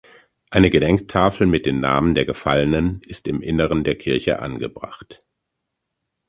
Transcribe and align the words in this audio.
Eine 0.49 0.71
Gedenktafel 0.71 1.45
mit 1.45 1.67
den 1.67 1.79
Namen 1.79 2.15
der 2.15 2.25
Gefallenen 2.25 3.03
ist 3.05 3.27
im 3.27 3.43
Inneren 3.43 3.83
der 3.83 3.95
Kirche 3.99 4.39
angebracht. 4.39 5.23